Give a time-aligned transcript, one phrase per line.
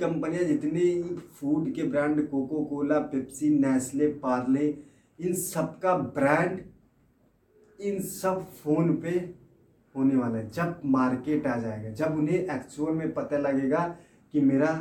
[0.00, 1.02] कंपनियाँ जितनी
[1.40, 4.74] फ़ूड के brand Coca Cola Pepsi Nestle Parle
[5.18, 6.60] इन सब का ब्रांड
[7.78, 9.10] इन सब फ़ोन पे
[9.94, 13.84] होने वाला है। जब मार्केट आ जाएगा, जब उन्हें एक्चुअल में पता लगेगा
[14.34, 14.74] कि मेरा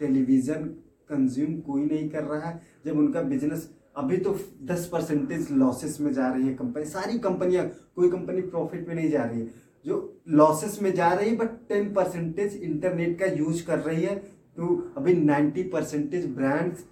[0.00, 0.64] टेलीविज़न
[1.10, 6.12] कंज्यूम कोई नहीं कर रहा है, जब उनका बिज़नेस अभी तो दस परसेंटेज लॉसेस में
[6.12, 7.66] जा रही है कंपनी सारी कंपनियाँ,
[7.96, 11.50] कोई कंपनी प्रॉफिट में नहीं जा रही है। जो लॉसेस में जा रही है बट
[11.68, 14.16] टेन परसेंटेज इंटरनेट का यूज़ कर रही है
[14.56, 16.84] तो अभी नाइन्टी परसेंटेज ब्रांड्स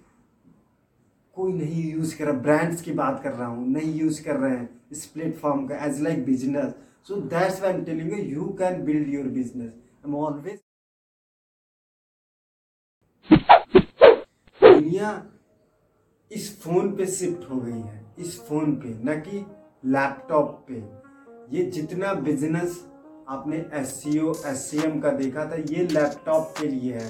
[1.33, 4.57] कोई नहीं यूज़ कर रहा, ब्रांड्स की बात कर रहा हूँ, नहीं यूज़ कर रहे
[4.57, 6.73] हैं इस प्लेटफॉर्म का as like business
[7.07, 9.73] so that's why am telling you you can build your business
[10.05, 10.59] am always
[14.61, 15.09] दुनिया
[16.31, 19.45] इस फ़ोन पे शिफ्ट हो गई है, इस फ़ोन पे, न कि
[19.85, 20.75] लैपटॉप पे।
[21.57, 22.79] ये जितना बिज़नेस
[23.29, 27.09] आपने S C O S C M का देखा था, ये लैपटॉप के लिए है।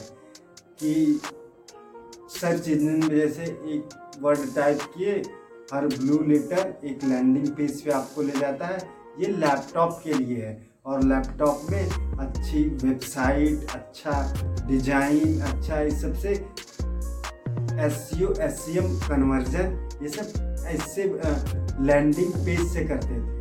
[0.79, 1.19] कि
[2.31, 3.89] सर्च इंजन में जैसे एक
[4.21, 5.21] वर्ड टाइप किए,
[5.73, 8.77] हर ब्लू लेटर एक लैंडिंग पेज पे आपको ले जाता है।
[9.19, 16.33] ये लैपटॉप के लिए है और लैपटॉप में अच्छी वेबसाइट अच्छा डिज़ाइन अच्छा इस सबसे
[17.85, 21.03] S C O S C M conversion ये सब ऐसे
[21.85, 23.33] लैंडिंग पेज से करते थे।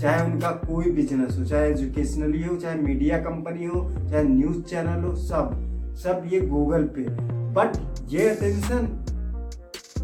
[0.00, 5.04] चाहे उनका कोई बिज़नेस हो, चाहे एजुकेशनली हो चाहे मीडिया कंपनी हो, चाहे न्यूज़ चैनल
[5.04, 7.06] हो, सब। सब ये गूगल पे
[7.54, 7.76] बट
[8.12, 8.88] ये अटेंशन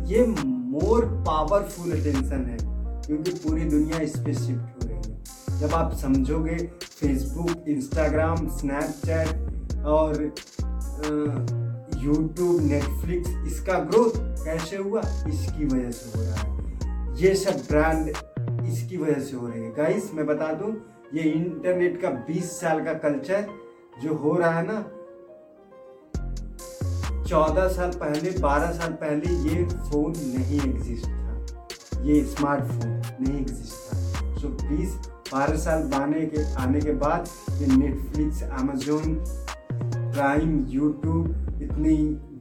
[0.06, 2.56] ये मोर पावरफुल अटेंशन है,
[3.06, 9.74] क्योंकि पूरी दुनिया इस पर शिफ्ट हो रही है। जब आप समझोगे फेसबुक इंस्टाग्राम स्नैपचैट
[9.86, 10.22] और
[11.96, 14.12] यूट्यूब नेटफ्लिक्स इसका ग्रोथ
[14.44, 15.00] कैसे हुआ?
[15.00, 16.48] इसकी वजह से हो रहा है।
[17.22, 18.08] ये सब ब्रांड
[18.66, 20.72] इसकी वजह से हो रही है। गाइस मैं बता दूँ,
[21.14, 23.46] ये इंटरनेट का 20 साल का कल्चर
[24.02, 24.84] जो हो रहा है ना
[27.30, 33.72] चौदह साल पहले, बारह साल पहले ये फ़ोन नहीं एग्जिस्ट था। ये स्मार्टफ़ोन नहीं एग्जिस्ट
[33.72, 33.98] था।
[34.38, 34.94] सो प्लीज़
[35.32, 39.14] बारह साल बाने के, आने के बाद ये नेटफ्लिक्स अमेजोन
[39.72, 41.28] प्राइम यूट्यूब
[41.62, 41.96] इतनी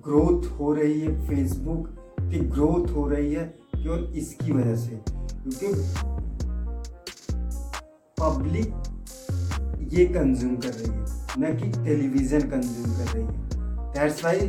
[0.08, 1.88] ग्रोथ हो रही है। फेसबुक
[2.22, 3.46] की ग्रोथ हो रही है
[3.76, 5.68] केवल इसकी वजह से। क्योंकि
[8.22, 8.74] पब्लिक
[9.94, 11.06] ये कंज्यूम कर रही है,
[11.40, 13.50] न कि टेलीविज़न कंज्यूम कर रही है।
[13.94, 14.40] दैट्स वाई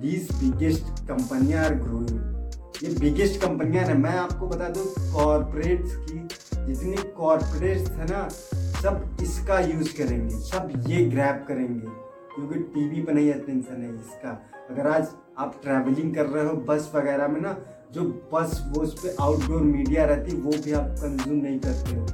[0.00, 2.40] दीज बिगेस्ट कंपनियाँ आर ग्रोइंग
[2.84, 6.28] ये बिगेस्ट कंपनियाँ हैं। मैं आपको बता दूँ कॉरपोरेट्स की
[6.66, 13.12] जितनी कॉरपोरेट्स है ना, सब इसका यूज़ करेंगे। सब ये ग्रैप करेंगे। क्योंकि टीवी पर
[13.12, 15.08] नहीं अटेंशन है इसका। अगर आज
[15.38, 17.58] आप ट्रैवलिंग कर रहे हो बस वगैरह में ना,
[17.92, 22.06] जो बस वो उस पर आउटडोर मीडिया रहती, वो भी आप कंज्यूम नहीं करते हो।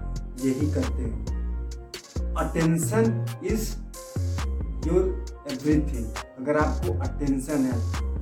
[0.48, 1.24] यही करते हो।
[2.34, 3.76] अटेंशन इज़
[4.88, 7.78] योर एवरीथिंग अगर आपको अटेंशन है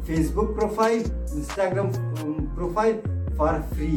[0.06, 1.00] Facebook profile
[1.36, 1.90] Instagram
[2.54, 3.00] profile
[3.38, 3.90] for free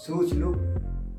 [0.00, 0.52] सोच लो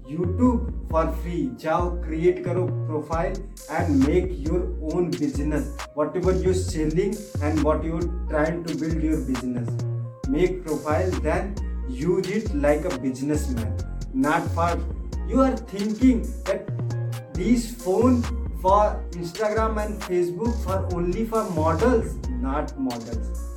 [0.09, 3.33] यूट्यूब फॉर फ्री जाओ क्रिएट करो profile
[3.71, 5.75] and make your own business
[6.17, 11.55] whatever you're selling and what you're trying to build your business make profile then
[11.97, 12.97] use it like a
[13.51, 13.77] businessman
[14.21, 16.71] not for you are thinking that
[17.37, 18.21] this phone
[18.62, 23.56] for Instagram and Facebook for only for models, not models.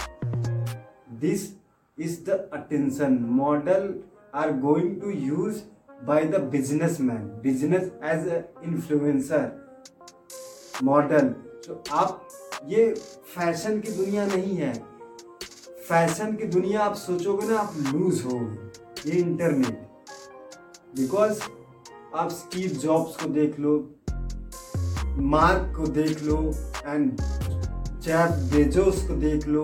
[1.18, 1.52] This
[1.98, 3.94] is the attention model
[4.32, 5.64] are going to use
[6.04, 9.56] by the businessman, business as a influencer
[10.82, 11.26] model
[11.66, 12.28] तो आप
[12.66, 12.84] ये
[13.34, 14.72] fashion की दुनिया नहीं है
[15.88, 18.38] fashion की दुनिया आप सोचोगे ना आप लूज हो
[19.06, 19.82] ये इंटरनेट
[20.98, 21.42] बिकॉज़
[22.16, 23.76] आप स्टीव जॉब्स को देख लो
[25.22, 26.38] मार्क को देख लो
[26.86, 27.20] एंड
[28.04, 29.62] जैफ बेजोस को देख लो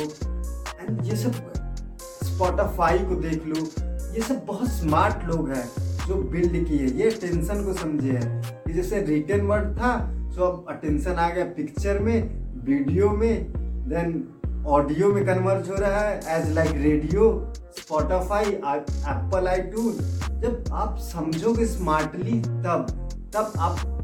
[0.80, 1.32] एंड ये सब
[2.24, 3.64] स्पॉटाफाई को देख लो।
[4.14, 5.66] ये सब बहुत स्मार्ट लोग हैं
[6.06, 9.96] जो बिल्ड किए ये टेंशन को समझे हैं। जैसे रिटर्न वर्ड था
[10.36, 12.22] तो अब अटेंशन आ गया पिक्चर में
[12.64, 13.52] वीडियो में
[13.88, 14.22] देन
[14.68, 17.30] ऑडियो में कन्वर्ट हो रहा है। As like radio
[17.78, 19.60] Spotify Apple आई
[20.40, 22.86] जब आप समझोगे स्मार्टली तब
[23.34, 23.95] तब आप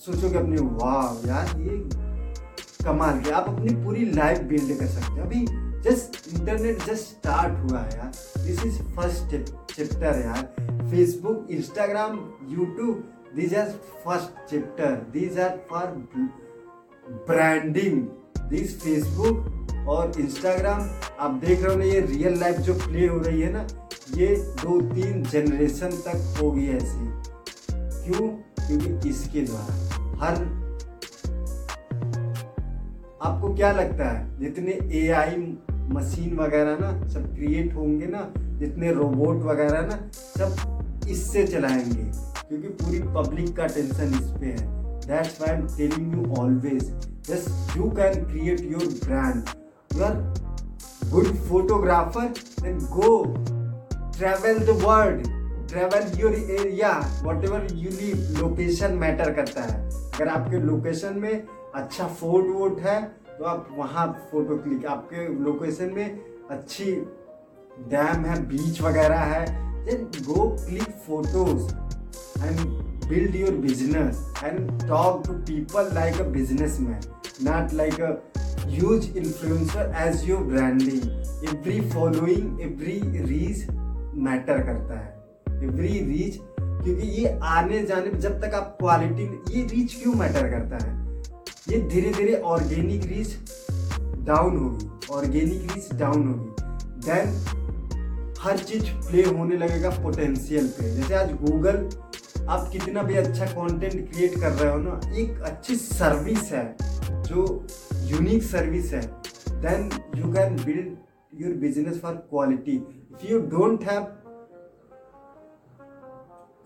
[0.00, 1.88] सोचोगे अपने, वाह यार, ये
[2.84, 5.46] कमाल के, आप अपनी पूरी लाइफ बिल्ड कर सकते हैं। अभी
[5.80, 9.36] जस्ट इंटरनेट जस्ट स्टार्ट हुआ है यार। दिस इज़ फ़र्स्ट
[9.74, 12.16] चैप्टर यार। Facebook Instagram
[12.48, 13.68] YouTube this are
[14.04, 15.86] first chapter this are for
[17.10, 18.02] branding
[18.50, 23.18] this Facebook और इंस्टाग्राम आप देख रहे हो ना, ये रियल लाइफ जो प्ले हो
[23.18, 23.66] रही है ना,
[24.16, 27.22] ये दो तीन जनरेशन तक होगी ऐसी।
[27.72, 28.28] क्यों?
[28.60, 29.89] क्योंकि इसके द्वारा।
[30.20, 30.34] हर
[33.22, 34.38] आपको क्या लगता है?
[34.38, 35.36] जितने एआई
[35.94, 42.04] मशीन वगैरह ना सब क्रिएट होंगे ना, जितने रोबोट वगैरह ना, सब इससे चलाएँगे।
[42.48, 44.68] क्योंकि पूरी पब्लिक का टेंशन इस पे है।
[45.00, 46.84] That's I am telling you always
[47.28, 49.42] just you can create your brand
[49.96, 50.14] you are
[51.10, 52.26] good photographer
[52.62, 53.22] then go
[54.18, 55.28] travel the world
[55.68, 56.92] travel your area
[57.44, 59.89] whatever you live location matter करता है।
[60.20, 63.00] अगर आपके location में अच्छा fort vote है
[63.38, 66.18] तो आप वहाँ फ़ोटो क्लिक आपके लोकेशन में
[66.50, 66.92] अच्छी
[67.92, 69.44] डैम है बीच वगैरह है
[69.84, 71.72] then go click photos
[72.44, 72.60] and
[73.08, 76.24] build your business and talk to people like a
[76.80, 77.00] businessman
[77.44, 78.12] not like a
[78.66, 81.10] huge influencer as your branding
[81.48, 83.66] every following every reach
[84.28, 86.40] matter करता है। Every reach
[86.82, 90.98] क्योंकि ये आने जाने जब तक आप क्वालिटी ये रीच क्यों मैटर करता है?
[91.68, 93.36] ये धीरे धीरे ऑर्गेनिक रीच
[94.26, 96.48] डाउन होगी ऑर्गेनिक रीच डाउन होगी।
[97.06, 101.88] देन हर चीज़ प्ले होने लगेगा पोटेंशियल पे। जैसे आज गूगल
[102.48, 106.76] आप कितना भी अच्छा कंटेंट क्रिएट कर रहे हो ना, एक अच्छी सर्विस है,
[107.10, 107.66] जो
[108.04, 109.02] यूनिक सर्विस है।
[109.50, 114.02] Then you can build your business for quality if you don't have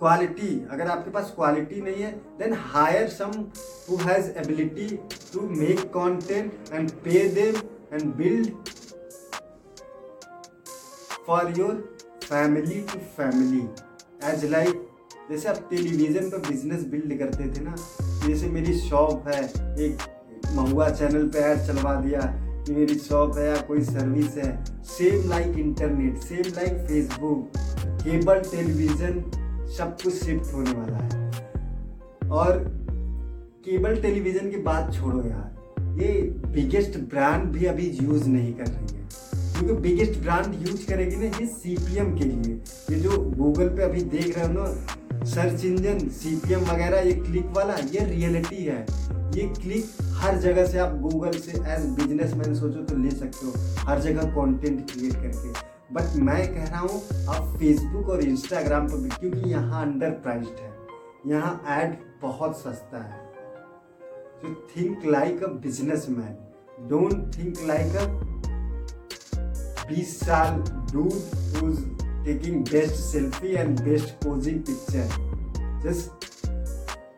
[0.00, 3.32] quality अगर आपके पास क्वालिटी नहीं है then hire some
[3.90, 4.88] who has ability
[5.32, 7.56] to make content and pay them
[7.92, 8.50] and build
[11.26, 11.74] for your
[12.24, 13.68] family to family
[14.30, 14.88] as like
[15.30, 17.74] जैसे आप television पर business build करते थे ना,
[18.26, 19.42] जैसे मेरी शॉप है,
[19.84, 20.02] एक
[20.54, 22.20] महुआ चैनल पे ऐड चलवा दिया
[22.66, 27.52] कि मेरी शॉप है या कोई सर्विस है same like internet same like Facebook
[28.04, 29.43] cable television
[29.78, 31.30] सब कुछ शिफ्ट होने वाला है।
[32.30, 32.58] और
[33.64, 35.54] केबल टेलीविज़न की बात छोड़ो यार,
[36.00, 39.04] ये बिगेस्ट ब्रांड भी अभी यूज़ नहीं कर रही है।
[39.34, 42.54] क्योंकि बिगेस्ट ब्रांड यूज़ करेगी ना ये सीपीएम के लिए।
[42.90, 47.46] ये जो गूगल पे अभी देख रहे हो ना सर्च इंजन सीपीएम वगैरह, ये क्लिक
[47.46, 48.86] वाला, ये रियलिटी है।
[49.34, 53.52] ये क्लिक हर जगह से आप गूगल से एज बिजनेसमैन सोचो तो ले सकते हो।
[53.78, 58.96] हर जगह कंटेंट क्रिएट करके। बट मैं कह रहा हूँ आप फेसबुक और इंस्टाग्राम पर
[58.96, 60.72] भी, क्योंकि यहाँ अंडर प्राइस्ड है।
[61.26, 63.22] यहाँ एड बहुत सस्ता है।
[64.42, 65.46] तो think like a
[66.08, 68.06] businessman don't think like a
[69.88, 71.92] बीस साल dude
[72.26, 75.08] taking best selfie and best posing picture.
[75.82, 76.24] Just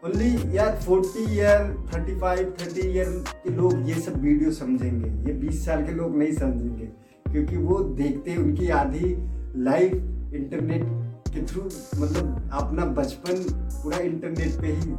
[0.05, 1.61] only यार 40 ईयर
[1.93, 3.11] 35 30 ईयर
[3.45, 6.89] के लोग ये सब वीडियो समझेंगे। ये 20 साल के लोग नहीं समझेंगे।
[7.33, 9.15] क्योंकि वो देखते उनकी आधी
[9.63, 10.85] लाइफ इंटरनेट
[11.29, 11.63] के थ्रू
[12.01, 13.43] मतलब अपना बचपन
[13.73, 14.91] पूरा इंटरनेट पे ही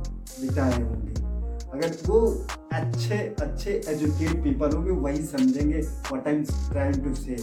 [0.42, 1.16] बिताए होंगे।
[1.70, 2.20] अगर वो
[2.74, 7.38] अच्छे अच्छे एजुकेट पीपल होंगे, वही समझेंगे what I am trying to say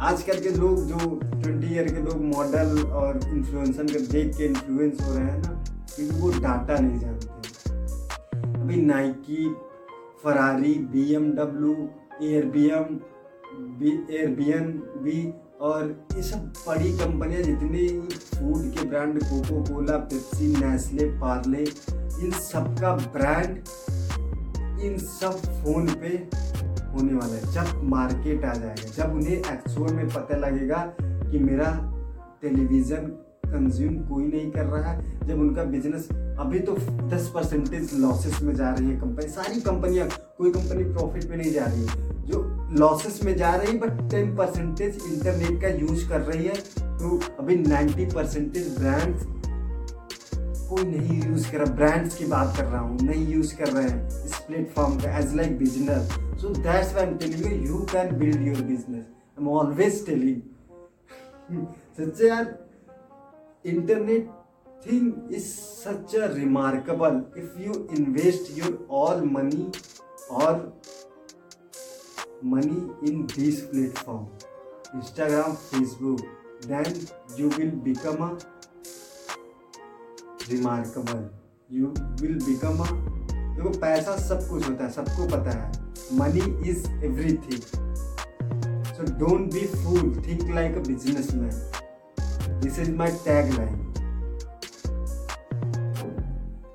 [0.00, 5.00] आजकल के लोग जो ट्वेंटी ईयर के लोग मॉडल और इन्फ्लुएंसर के देख के इन्फ्लुएंस
[5.02, 5.64] हो रहे हैं ना,
[5.94, 7.34] क्योंकि वो डाटा नहीं जानते।
[8.60, 9.48] अभी Nike
[10.24, 11.74] Ferrari B M W
[12.22, 12.98] air B M
[13.56, 14.28] air
[15.02, 15.82] B और
[16.16, 17.86] ये सब बड़ी कंपनियाँ जितने
[18.34, 23.56] फ़ूड के brand Coca Cola Pepsi Nestle Parle इन सब का ब्रांड
[24.80, 26.08] इन सब फ़ोन पे
[26.92, 31.70] होने वाला है। जब मार्केट आ जाएगा, जब उन्हें एक्चुअल में पता लगेगा कि मेरा
[32.42, 33.06] टेलीविज़न
[33.46, 36.08] कंज्यूम कोई नहीं कर रहा है, जब उनका बिज़नेस
[36.40, 36.72] अभी तो
[37.08, 40.08] 10 परसेंटेज लॉसेस में जा रही है कंपनी सारी कंपनियाँ,
[40.38, 42.42] कोई कंपनी प्रॉफिट में नहीं जा रही है। जो
[42.78, 46.54] लॉसेस में जा रही है बट टेन परसेंटेज इंटरनेट का यूज़ कर रही है।
[46.98, 49.24] तो अभी नाइन्टी परसेंटेज ब्रांड्स
[50.68, 53.88] कोई नहीं यूज़ कर रहा। ब्रांड्स की बात कर रहा हूँ, नहीं यूज़ कर रहे
[53.88, 56.08] हैं इस प्लेटफॉर्म का as like business
[56.40, 60.40] so that's why am telling you can build your business I am always telling
[61.98, 62.56] सच्चे यार
[63.64, 64.28] internet
[64.86, 69.70] thing is such a remarkable if you invest your all money
[70.32, 70.52] और
[72.44, 76.20] money in this platform Instagram Facebook
[76.62, 76.94] then
[77.38, 78.28] you will become a
[80.50, 81.28] remarkable
[81.70, 81.86] you
[82.20, 82.78] will become
[83.56, 85.70] देखो, पैसा सब कुछ होता है, सबको पता है।
[86.18, 86.86] Money is
[87.32, 87.62] everything
[88.84, 90.80] so don't be fool think like a
[91.34, 93.10] businessman this is my
[93.58, 93.84] tagline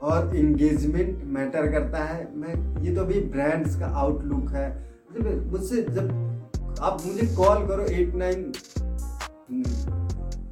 [0.01, 6.77] और इंगेजमेंट मैटर करता है। मैं, ये तो अभी ब्रांड्स का आउटलुक है। मुझसे जब
[6.81, 8.51] आप मुझे कॉल करो एट नाइन,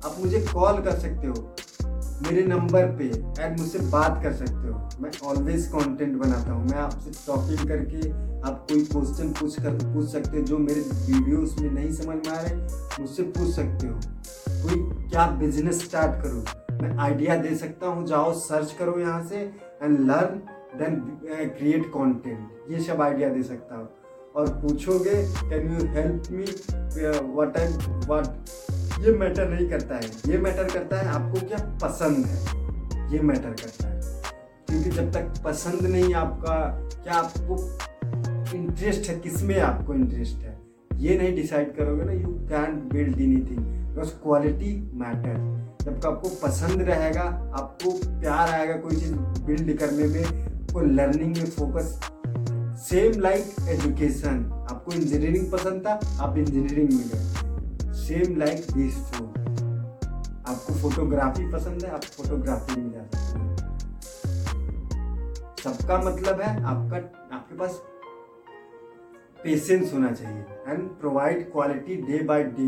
[0.05, 1.55] आप मुझे कॉल कर सकते हो
[2.23, 3.05] मेरे नंबर पे
[3.39, 8.09] एंड मुझसे बात कर सकते हो। मैं ऑलवेज कंटेंट बनाता हूँ। मैं आपसे टॉकिंग करके
[8.49, 12.29] आप कोई क्वेश्चन पूछ कर पूछ सकते हो जो मेरे वीडियोस में नहीं समझ में
[12.29, 12.55] आ रहे,
[12.99, 13.99] मुझसे पूछ सकते हो।
[14.63, 16.43] कोई क्या बिज़नेस स्टार्ट करो?
[16.81, 19.37] मैं आइडिया दे सकता हूँ। जाओ सर्च करो यहाँ से
[19.83, 20.41] and learn
[20.79, 20.99] then
[21.57, 23.87] create content ये सब आइडिया दे सकता हूँ।
[24.39, 25.13] और पूछोगे
[25.49, 26.43] can you help me
[27.35, 27.67] what I
[28.09, 33.19] what ये मैटर नहीं करता है। ये मैटर करता है आपको क्या पसंद है। ये
[33.19, 34.01] मैटर करता है।
[34.67, 36.55] क्योंकि जब तक पसंद नहीं आपका,
[37.03, 39.19] क्या आपको इंटरेस्ट है?
[39.19, 40.57] किसमें आपको इंटरेस्ट है?
[40.95, 45.37] ये नहीं डिसाइड करोगे ना you can build anything because quality matter
[45.81, 47.23] जब आपको पसंद रहेगा,
[47.55, 49.13] आपको प्यार आएगा कोई चीज़
[49.45, 50.23] बिल्ड करने में
[50.73, 51.99] कोई लर्निंग में फोकस
[52.79, 54.35] सेम लाइक एजुकेशन।
[54.71, 55.93] आपको इंजीनियरिंग पसंद था,
[56.23, 59.25] आप इंजीनियरिंग में गए। सेम लाइक दिस टू
[60.47, 63.49] आपको फोटोग्राफी पसंद है, आप फोटोग्राफी में जा सकते हैं।
[65.63, 66.97] सबका मतलब है आपका,
[67.35, 67.81] आपके पास
[69.43, 72.67] पेशेंस होना चाहिए and provide quality day by day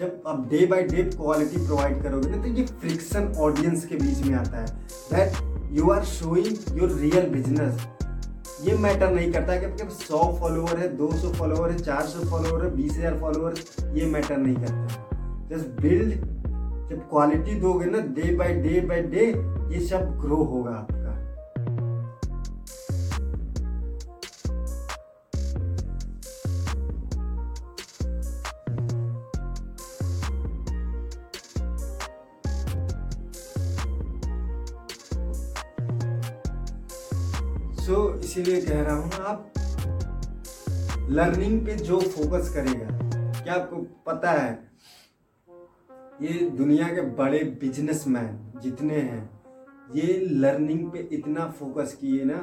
[0.00, 4.24] जब आप day by day quality provide करोगे ना तो ये फ्रिक्शन ऑडियंस के बीच
[4.26, 4.66] में आता है।
[5.12, 5.30] That
[5.72, 7.86] you are showing your real business
[8.62, 12.24] ये मैटर नहीं करता है कि सौ फॉलोअर है, दो सौ फॉलोअर है, चार सौ
[12.30, 13.54] फॉलोअर है, बीस हज़ार फॉलोअर
[13.94, 16.14] ये मैटर नहीं करता। जस्ट बिल्ड
[16.90, 19.26] जब क्वालिटी दोगे ना day by day by day
[19.74, 20.86] ये सब ग्रो होगा
[37.84, 39.52] सो so, इसीलिए कह रहा हूँ आप
[41.10, 42.86] लर्निंग पे जो फोकस करेगा
[43.42, 43.76] क्या आपको
[44.06, 44.52] पता है?
[46.22, 49.22] ये दुनिया के बड़े बिजनेसमैन जितने हैं
[49.94, 52.38] ये लर्निंग पे इतना फोकस किए ना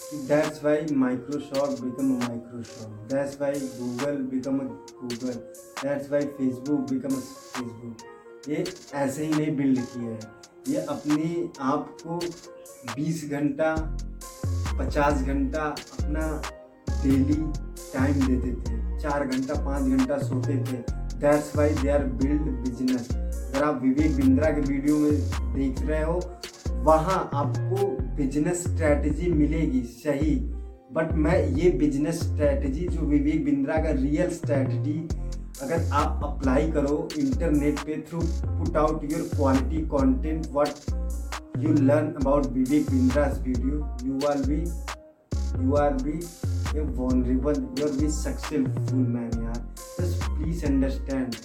[0.00, 5.32] कि that's why Microsoft become Microsoft that's why Google become Google
[5.82, 8.64] that's why Facebook become Facebook ये
[8.94, 10.32] ऐसे ही नहीं बिल्ड किए हैं।
[10.68, 12.18] ये अपने आप को
[12.94, 13.74] 20 घंटा
[14.78, 16.26] पचास घंटा अपना
[17.02, 17.34] डेली
[17.92, 20.76] टाइम देते थे। चार घंटा, पाँच घंटा सोते थे।
[21.20, 25.12] That's why they are build business अगर आप विवेक बिंद्रा के वीडियो में
[25.54, 26.20] देख रहे हो,
[26.84, 30.34] वहाँ आपको बिज़नेस स्ट्रैटेजी मिलेगी, सही।
[30.92, 34.98] बट मैं ये बिज़नेस स्ट्रैटेजी जो विवेक बिंद्रा का रियल स्ट्रैटेजी
[35.62, 40.68] अगर आप अप्लाई करो इंटरनेट पे through put out your quality content what
[41.58, 44.66] you learn about Vivek Bindra's video, you will be
[45.60, 46.20] you are be
[46.74, 49.62] a vulnerable, you are be successful man यार.
[49.98, 51.36] Just please understand.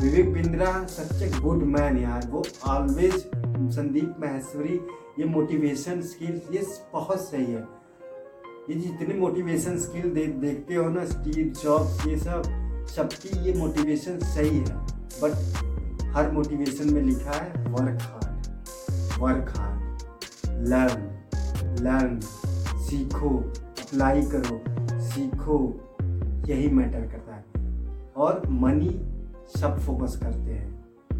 [0.00, 3.12] Vivek Bindra such a good man यार वो always
[3.74, 4.78] Sandeep Maheshwari
[5.18, 7.62] ये motivation skills ये बहुत सही है
[8.70, 12.42] ये जितने मोटिवेशन स्किल दे, देखते हो ना स्टीव जॉब्स ये सब
[12.96, 14.76] सबकी ये मोटिवेशन सही है
[15.22, 18.21] बट हर मोटिवेशन में लिखा है work hard
[19.18, 21.08] work hard learn
[21.80, 22.20] learn
[22.82, 24.60] सीखो अप्लाई करो,
[25.00, 25.58] सीखो,
[26.48, 27.44] यही मैटर करता है।
[28.16, 28.90] और मनी
[29.60, 30.70] सब फोकस करते हैं।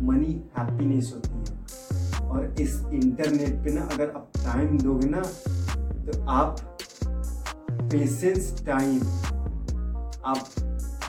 [0.02, 5.22] मनी हैप्पीनेस होती है। और इस इंटरनेट पे ना अगर आप टाइम दोगे ना
[6.04, 6.78] तो आप
[7.82, 8.96] पेशेंस टाइम
[10.26, 10.46] आप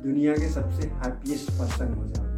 [0.03, 2.31] दुनिया के सबसे हैप्पीएस्ट पर्सन हो जाओगे।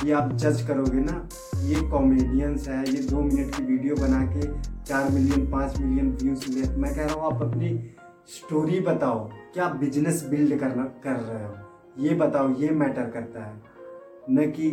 [0.00, 1.28] अभी आप जज करोगे ना
[1.62, 4.46] ये कॉमेडियंस है, ये दो मिनट की वीडियो बना के
[4.84, 7.68] चार मिलियन पाँच मिलियन व्यूज़ ले। मैं कह रहा हूँ, आप अपनी
[8.28, 9.18] स्टोरी बताओ,
[9.54, 11.54] क्या बिज़नेस बिल्ड करना, कर रहे हो?
[11.98, 13.54] ये बताओ, ये मैटर करता है।
[14.30, 14.70] न कि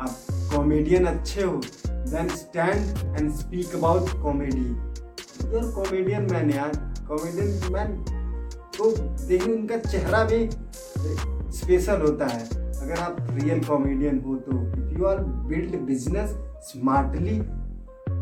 [0.00, 0.16] आप
[0.52, 4.66] कॉमेडियन अच्छे हो then stand and speak about comedy
[5.54, 6.72] यार कॉमेडियन मैन यार
[7.08, 7.96] कॉमेडियन मैन
[8.78, 8.90] तो
[9.26, 10.48] देखिए उनका चेहरा भी
[11.58, 14.64] स्पेशल होता है। अगर आप रियल कॉमेडियन हो तो
[14.96, 16.34] you are build business
[16.66, 17.32] smartly,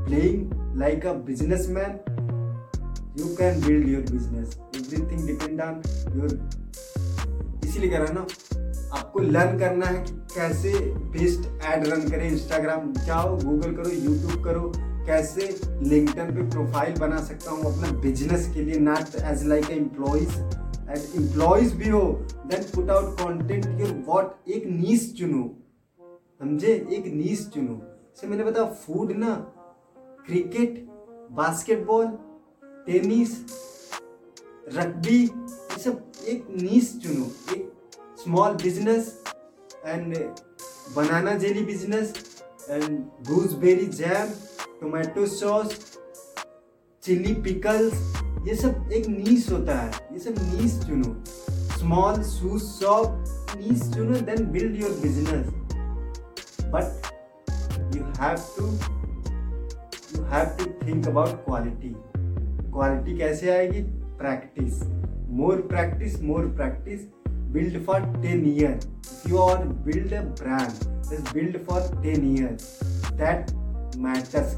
[0.06, 0.38] playing
[0.74, 1.98] like a businessman,
[3.16, 4.56] you can build your business.
[4.74, 5.76] Everything depend on
[6.16, 6.30] your,
[7.64, 8.26] इसीलिए कह रहा है ना,
[8.98, 10.72] आपको लर्न करना है कि कैसे
[11.18, 14.72] बेस्ट एड रन करें इंस्टाग्राम जाओ गूगल करो यूट्यूब करो,
[15.06, 15.54] कैसे
[15.88, 20.40] लिंक्डइन पे प्रोफ़ाइल बना सकता हूँ अपना बिज़नेस के लिए not as like employees
[20.88, 22.00] and employees भी हो
[22.46, 25.44] then put out content your what एक नीस चुनो।
[26.40, 26.72] समझे?
[26.90, 27.80] एक नीस चुनो।
[28.20, 29.34] से मैंने बताया फ़ूड ना
[30.26, 30.86] क्रिकेट
[31.38, 32.06] बास्केटबॉल
[32.86, 33.38] टेनिस
[34.74, 37.24] रग्बी ये सब एक नीस चुनो।
[37.54, 37.72] एक
[38.24, 39.12] small business
[39.86, 40.16] and
[40.96, 42.12] banana jelly business
[42.70, 42.98] and
[43.28, 44.30] gooseberry jam
[44.80, 45.93] tomato sauce
[47.04, 47.94] chilli pickles,
[48.46, 51.14] ये सब एक नीस होता है। ये सब नीस चुनो।
[51.78, 55.46] स्मॉल शूज़ शॉप नीस चुनो then build your business
[56.74, 56.86] but
[57.96, 58.66] you have to
[60.16, 61.94] you have to think about quality
[62.72, 63.82] quality कैसे आएगी?
[64.22, 64.82] Practice
[65.40, 67.00] more practice more practice
[67.54, 68.86] build for 10 years.
[69.02, 70.80] If you are build a brand,
[71.10, 72.64] just build for 10 years.
[73.20, 73.52] That
[74.06, 74.56] matters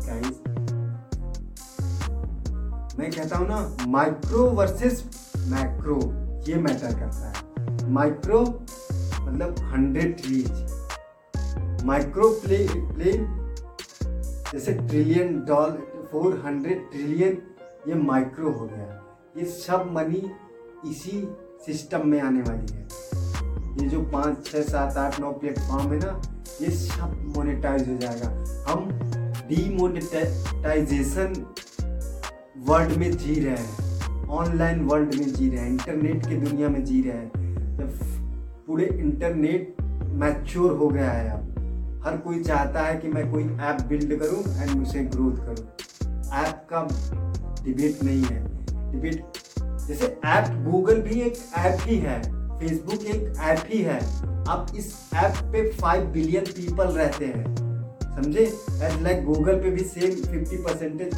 [2.98, 5.02] मैं कहता हूँ ना micro versus
[5.48, 5.96] macro
[6.48, 13.26] ये matter करता है। Micro मतलब hundred trees micro play plane
[14.52, 17.34] जैसे trillion dollar four hundred trillion
[17.88, 18.88] ये माइक्रो हो गया।
[19.38, 20.22] ये सब मनी
[20.90, 21.16] इसी
[21.66, 22.82] सिस्टम में आने वाली है।
[23.80, 26.20] ये जो पाँच छः सात, आठ, नौ प्लेटफॉर्म है ना,
[26.60, 28.28] ये सब मोनेटाइज हो जाएगा।
[28.68, 28.88] हम
[29.48, 31.32] डीमोनेटाइजेशन
[32.66, 36.84] वर्ल्ड में जी रहे हैं। ऑनलाइन वर्ल्ड में जी रहे हैं। इंटरनेट की दुनिया में
[36.84, 37.30] जी रहे हैं।
[37.78, 37.98] जब
[38.66, 39.76] पूरे इंटरनेट
[40.12, 41.52] मैच्योर हो गया है अब,
[42.06, 45.66] हर कोई चाहता है कि मैं कोई ऐप बिल्ड करूँ एंड उसे ग्रोथ करूँ।
[46.32, 46.82] ऐप का
[47.64, 48.44] डिबेट नहीं है।
[48.92, 49.24] डिबेट
[49.58, 52.22] जैसे ऐप गूगल भी एक ऐप ही है
[52.58, 54.00] फेसबुक एक ऐप ही है।
[54.46, 57.65] अब इस ऐप पे फाइव बिलियन पीपल रहते हैं।
[58.16, 58.44] समझे?
[58.82, 61.14] एंड लाइक गूगल पे भी सेम फिफ्टी परसेंटेज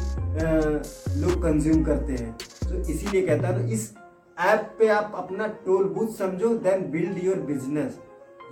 [1.21, 2.31] लोग कंज्यूम करते हैं।
[2.69, 3.91] तो इसीलिए कहता हूँ इस
[4.37, 7.99] ऐप पे आप अपना टोल बूथ समझो then build your business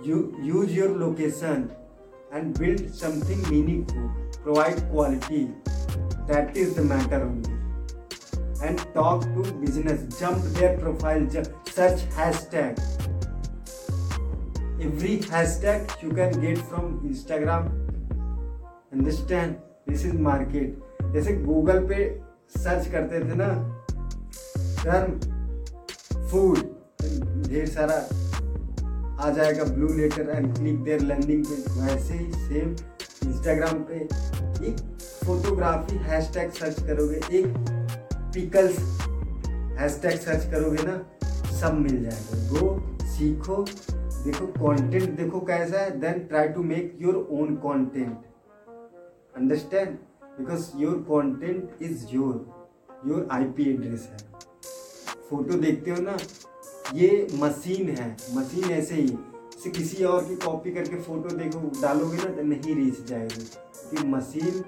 [0.06, 1.68] use your location
[2.32, 5.44] and build something meaningful provide quality
[6.32, 7.56] that is the matter only
[8.66, 10.00] and talk to business.
[10.20, 11.26] Jump their profile.
[11.74, 12.80] Search hashtag.
[14.86, 17.68] Every hashtag you can get from instagram
[18.92, 19.56] understand?
[19.86, 20.76] This is market.
[21.12, 21.98] जैसे Google पे
[22.56, 23.48] search करते थे ना
[24.84, 25.12] term
[26.30, 26.58] food
[27.48, 27.96] ढेर सारा
[29.24, 32.70] आ जाएगा blue letter and click there landing पे वैसे ही सेम
[33.28, 34.00] इंस्टाग्राम पे
[34.68, 34.80] एक
[35.24, 37.46] फोटोग्राफी हैशटैग सर्च करोगे, एक
[38.34, 38.78] पिकल्स
[39.80, 40.96] हैशटैग सर्च करोगे ना,
[41.60, 43.64] सब मिल जाएगा। गो सीखो,
[44.24, 48.16] देखो कंटेंट देखो कैसा है then try to make your own content
[49.38, 49.96] understand
[50.38, 54.16] because your content is your your IP address है।
[55.30, 56.16] फ़ोटो देखते हो ना,
[56.94, 59.16] ये मशीन है। मशीन ऐसे ही
[59.62, 64.60] से किसी और की कॉपी करके फ़ोटो देखो, डालोगे ना तो नहीं रीच जाएगी। Machine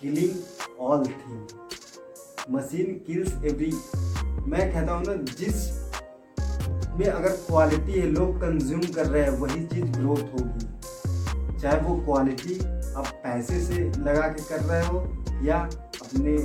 [0.00, 3.72] killing all thing machine kills every
[4.50, 5.70] मैं कहता हूँ ना, जिस
[6.98, 11.96] में अगर क्वालिटी है, लोग कंज्यूम कर रहे हैं, वही चीज़ ग्रोथ होगी। चाहे वो
[12.04, 12.54] क्वालिटी
[12.96, 14.98] आप पैसे से लगा के कर रहे हो
[15.44, 15.56] या
[16.02, 16.36] अपने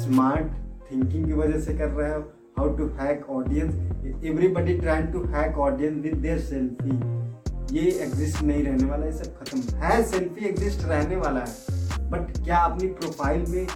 [0.00, 0.52] स्मार्ट
[0.90, 2.20] थिंकिंग की वजह से कर रहे हो?
[2.58, 8.62] How to hack audience everybody trying to hack audience with their selfie ये एग्जिस्ट नहीं
[8.64, 13.44] रहने वाला है सब खत्म। है सेल्फी एग्जिस्ट रहने वाला है। बट क्या अपनी प्रोफ़ाइल
[13.48, 13.66] में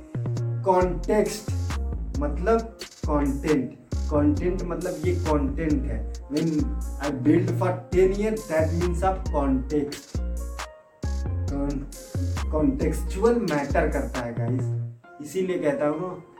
[0.64, 1.50] कॉन्टेक्स्ट
[2.18, 2.60] मतलब
[3.06, 5.98] कंटेंट कंटेंट मतलब ये कंटेंट है।
[6.32, 6.64] When
[7.02, 10.18] I build for ten year that means of context
[12.52, 16.33] contextual matter करता है गाइस इसीलिए कहता हूँ